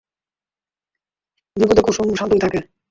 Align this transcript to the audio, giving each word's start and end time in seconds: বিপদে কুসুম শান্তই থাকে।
বিপদে 1.55 1.81
কুসুম 1.85 2.07
শান্তই 2.15 2.41
থাকে। 2.43 2.59